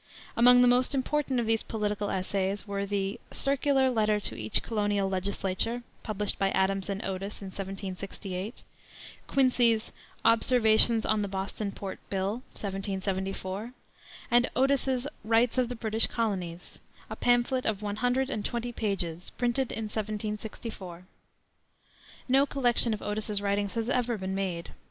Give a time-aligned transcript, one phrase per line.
[0.35, 5.07] Among the most important of these political essays were the Circular Letter to each Colonial
[5.07, 8.63] Legislature, published by Adams and Otis in 1768;
[9.27, 9.91] Quincy's
[10.25, 13.73] Observations on the Boston Port Bill, 1774,
[14.31, 19.29] and Otis's Rights of the British Colonies, a pamphlet of one hundred and twenty pages,
[19.29, 21.05] printed in 1764.
[22.27, 24.71] No collection of Otis's writings has ever been made.